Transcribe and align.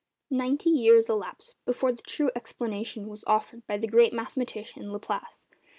Ninety 0.31 0.71
years 0.71 1.09
elapsed 1.11 1.53
before 1.63 1.91
the 1.91 2.01
true 2.01 2.31
explanation 2.35 3.07
was 3.07 3.23
offered 3.25 3.67
by 3.67 3.77
the 3.77 3.87
great 3.87 4.13
mathematician 4.13 4.91
Laplace. 4.91 5.45